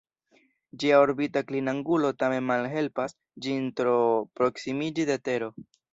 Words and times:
Ĝia 0.83 1.01
orbita 1.01 1.43
klinangulo 1.51 2.11
tamen 2.23 2.47
malhelpas 2.53 3.15
ĝin 3.47 3.69
tro 3.81 3.95
proksimiĝi 4.41 5.07
de 5.13 5.21
Tero. 5.29 5.53